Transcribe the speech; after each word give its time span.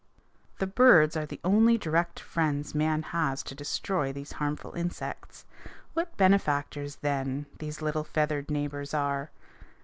The 0.57 0.65
birds 0.65 1.15
are 1.15 1.27
the 1.27 1.39
only 1.43 1.77
direct 1.77 2.19
friends 2.19 2.73
man 2.73 3.03
has 3.13 3.43
to 3.43 3.53
destroy 3.53 4.11
these 4.11 4.31
harmful 4.31 4.71
insects. 4.73 5.45
What 5.93 6.17
benefactors, 6.17 6.95
then, 7.03 7.45
these 7.59 7.83
little 7.83 8.03
feathered 8.03 8.49
neighbors 8.49 8.95
are! 8.95 9.29